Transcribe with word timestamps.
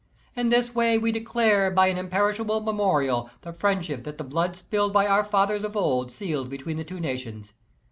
In 0.35 0.49
this 0.49 0.73
way 0.73 0.97
we 0.97 1.11
declare 1.11 1.69
by 1.69 1.85
an 1.85 1.99
imperishable 1.99 2.59
memorial 2.61 3.29
the 3.41 3.53
friendship 3.53 4.03
that 4.05 4.17
the 4.17 4.23
blood 4.23 4.57
spilled 4.57 4.93
by 4.93 5.05
our 5.05 5.23
fathers 5.23 5.63
of 5.63 5.77
old 5.77 6.11
sealed 6.11 6.49
between 6.49 6.77
the 6.77 6.83
two 6.83 6.99
nations. 6.99 7.53